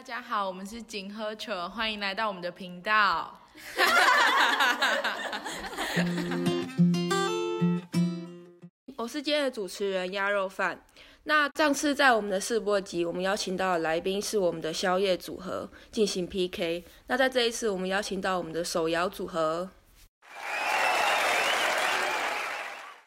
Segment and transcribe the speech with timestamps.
[0.00, 3.38] 大家好，我们是景喝球，欢迎来到我们的频道。
[8.96, 10.82] 我是今天的主持人鸭肉饭。
[11.24, 16.82] 那上次在我们的试播集，我们邀请到的来宾是我们的宵夜组合进行 PK。
[17.08, 19.68] 那在这一次，我们邀请到我们的手摇组合。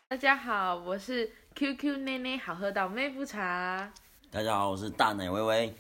[0.10, 3.92] 大家好，我是 QQ 内内好喝到妹夫茶。
[4.30, 5.74] 大家好，我是大奶微微。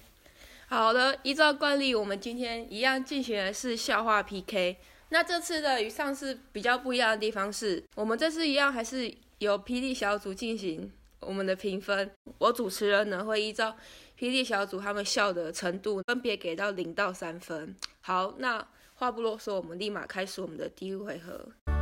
[0.73, 4.75] 好的，依照惯例，我们今天一样进行的是笑话 PK。
[5.09, 12.09] 那这次的与上次比较不一样的地方是，我们这次一样还是由霹雳小组进行我们的评分。
[12.39, 13.77] 我主持人呢会依照
[14.17, 17.75] 霹雳小组他们笑的程度，分别给到零到三分。
[18.01, 21.72] 好，那话不啰嗦，我们立马开始我们的第一回合。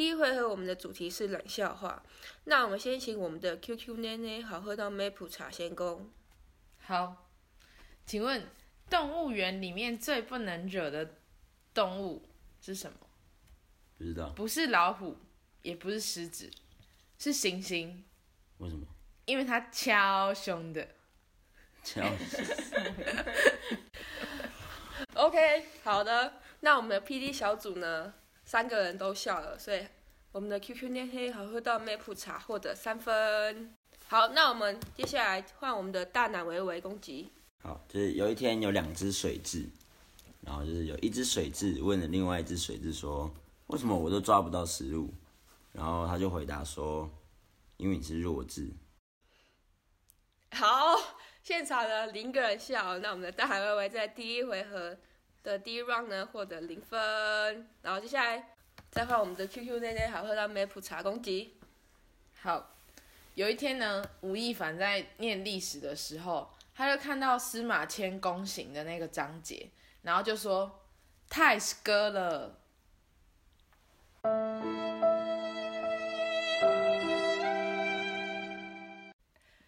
[0.00, 2.02] 第一回合我们的主题是冷笑话，
[2.44, 6.10] 那我们先请我们的 QQ 奶奶好喝到梅普茶先攻。
[6.78, 7.28] 好，
[8.06, 8.48] 请问
[8.88, 11.16] 动物园里面最不能惹的
[11.74, 12.26] 动物
[12.62, 12.96] 是什么？
[13.98, 14.30] 不知道。
[14.30, 15.18] 不是老虎，
[15.60, 16.50] 也不是狮子，
[17.18, 17.94] 是猩猩，
[18.56, 18.86] 为什么？
[19.26, 20.88] 因为它超凶的。
[21.84, 22.00] 敲
[25.12, 28.14] OK，好的，那我们的 PD 小组呢，
[28.46, 29.86] 三个人都笑了，所以
[30.32, 33.74] 我们的 QQ 奶黑好喝到梅普茶获得三分。
[34.06, 37.32] 好，那我们接下来换我们的大奶维维攻击。
[37.62, 39.66] 好，就是有一天有两只水蛭，
[40.42, 43.28] 然后就是有一只水蛭问了另外一只水蛭说
[43.66, 45.12] ：“为什么我都抓不到食物？”
[45.72, 47.10] 然后他就回答说
[47.76, 48.70] ：“因为你是弱智。
[50.52, 50.96] 好，
[51.42, 54.96] 现场的零个人笑，那我们的大海微微在第一回合
[55.42, 58.54] 的第一 round 呢获得零分，然后接下来
[58.90, 61.54] 再换我们的 QQ 内内好喝到梅普茶攻击。
[62.40, 62.74] 好，
[63.34, 69.70] 有一天呢，吴亦凡在念历史的时候，他就看到司马迁宫刑的那个章节，
[70.02, 70.84] 然后就说
[71.28, 72.58] 太割了。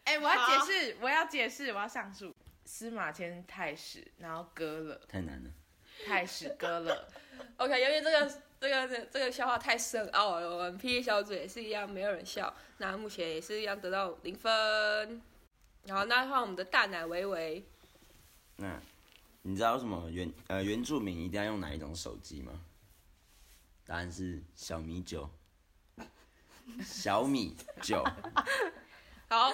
[0.05, 2.35] 哎、我要解释，我要解释，我要上诉。
[2.65, 5.51] 司马迁太史，然后割了”太难了，
[6.07, 7.09] 太史割了。
[7.57, 12.55] OK，由于这个这个这这个笑话太深奥了，我们 P 小组也是一样，没有人笑。
[12.77, 15.21] 那目前也是一样得到零分。
[15.83, 17.65] 然后那换我们的大奶维维，
[18.59, 18.81] 那
[19.43, 22.53] 你知道为什么原呃原住民一定要用哪一种手机吗？
[23.85, 25.29] 答案是小米九。
[26.85, 28.05] 小米九，
[29.29, 29.53] 好，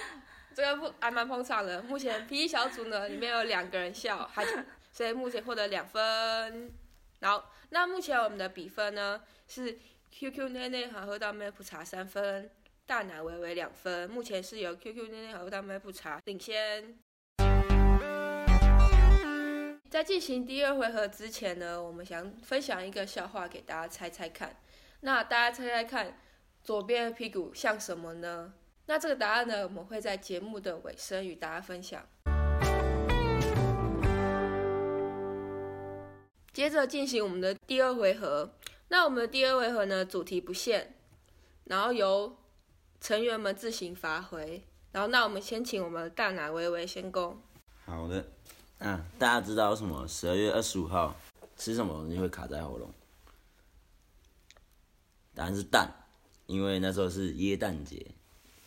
[0.53, 1.81] 这个不还蛮捧场的。
[1.81, 4.45] 目前 P E 小组呢里面有两个人笑，还
[4.91, 6.71] 所以目前获得两分。
[7.21, 9.77] 好那目前我们的比分呢是
[10.09, 12.49] QQ 奶奶好喝到麦普茶三分，
[12.85, 14.09] 大奶维维两分。
[14.09, 16.97] 目前是由 QQ 奶奶好喝到麦普茶领先。
[19.89, 24.55] 在进行第二回合之前呢，我们想分享一个笑话给大家猜猜看。
[25.01, 26.17] 那大家猜猜看，
[26.63, 28.53] 左边的屁股像什么呢？
[28.85, 32.07] 那这个答案呢，我们会在节目的尾声与大家分享。
[36.59, 38.53] 接着进行我们的第二回合。
[38.89, 40.93] 那我们的第二回合呢，主题不限，
[41.63, 42.35] 然后由
[42.99, 44.61] 成员们自行发挥。
[44.91, 47.41] 然后，那我们先请我们的大奶微微先攻。
[47.85, 48.25] 好的。
[48.79, 51.15] 那大家知道为什么十二月二十五号
[51.55, 52.93] 吃什么东西会卡在喉咙？
[55.33, 55.89] 答案是蛋，
[56.45, 58.05] 因为那时候是耶诞节。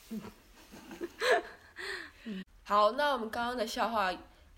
[2.64, 4.10] 好，那我们刚刚的笑话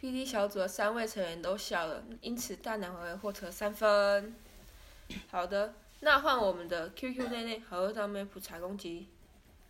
[0.05, 4.37] ，PD 小组的三位成员都笑了，因此大奶微微获得三分。
[5.31, 9.09] 好的，那换我们的 QQ 内内好喝到梅普查攻击。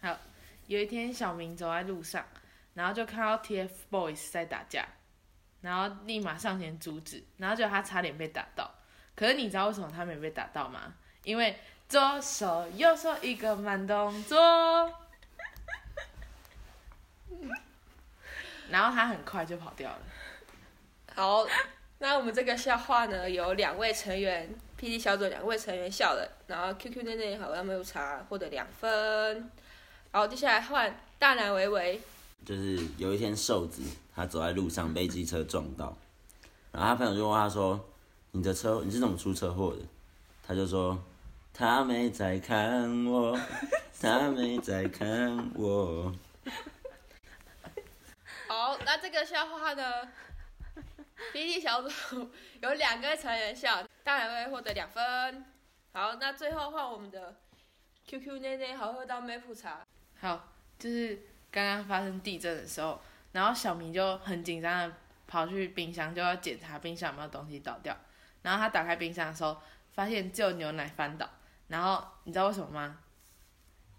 [0.03, 0.19] 好，
[0.67, 2.27] 有一天小明走在路上，
[2.75, 4.84] 然后就看到 TFBOYS 在打架，
[5.61, 8.69] 然后立马上前阻止，然后就他差点被打到。
[9.15, 10.94] 可是你知道为什么他没被打到吗？
[11.23, 11.56] 因为
[11.89, 14.37] 左手右手一个慢动作，
[18.69, 20.00] 然后他很快就跑掉了。
[21.14, 21.46] 好，
[21.99, 29.49] 那我们这个笑话呢，有两位成员，PD 小组两位成员笑了，然后 QQ 内内好喝到梅普茶获得两分。
[30.11, 32.00] 好，接下来换大男维维。
[32.44, 33.81] 就是有一天瘦子
[34.14, 35.96] 他走在路上被机车撞到，
[36.72, 37.81] 然后他朋友就问他说
[38.32, 39.82] ：“你的车你是怎么出车祸的？”
[40.46, 41.00] 他就说
[41.55, 43.38] ：“他没在看我，
[44.02, 46.12] 他没在看我。
[48.49, 49.82] 好，那这个笑话呢
[51.32, 52.31] PT 小组
[52.61, 55.44] 有两个成员笑，大奶维维获得两分。
[55.93, 57.37] 好，那最后换我们的
[58.06, 59.87] QQ 内内好喝到梅普茶。
[60.20, 63.00] 好，就是刚刚发生地震的时候，
[63.32, 64.96] 然后小明就很紧张的
[65.26, 67.96] 跑去冰箱，就要检查冰箱有没有东西倒掉。
[68.43, 69.56] 然后他打开冰箱的时候，
[69.93, 71.28] 发现只有牛奶翻倒。
[71.69, 72.99] 然后你知道为什么吗？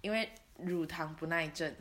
[0.01, 1.73] 因为乳糖不耐症。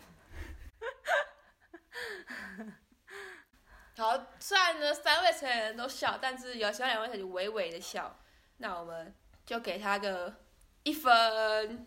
[3.97, 8.17] 好，虽然呢三位成年人都笑，但是有其他两位成员微微的笑，
[8.57, 9.15] 那我们
[9.47, 10.35] 就给他个
[10.83, 11.87] 一分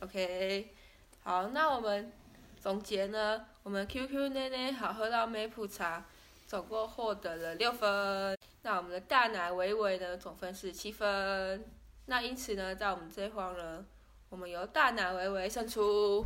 [0.00, 0.72] ，OK。
[1.24, 2.12] 好，那我们
[2.60, 6.04] 总结呢，我们 QQ 奶奶好喝到美普茶，
[6.46, 8.38] 总共获得了六分。
[8.62, 11.64] 那我们的大奶维维呢，总分是七分。
[12.06, 13.84] 那因此呢，在我们这一方呢，
[14.28, 16.24] 我们由大奶维维胜出。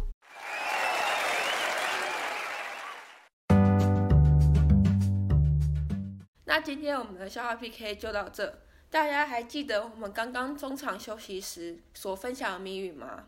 [6.56, 8.60] 那今天我们的笑话 PK 就到这，
[8.90, 13.24] 大家还记得我们刚刚中场休息时所分享的谜语吗？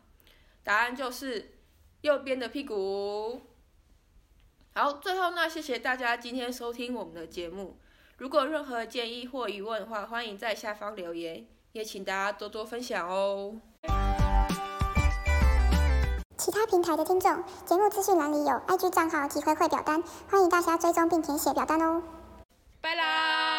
[0.64, 1.58] 答案就是
[2.00, 3.42] 右边的屁股。
[4.74, 7.76] 好，最后那谢谢大家今天收听我们的节目。
[8.16, 13.60] 如果有任何建议或疑问的话，欢迎在下方留言，也请大家多多分享哦。
[16.38, 22.02] 其他平台的听众，节目资讯栏里有 IG 账号及回馈表单，欢迎大家追踪并填写表单哦。
[22.88, 23.57] 拜啦。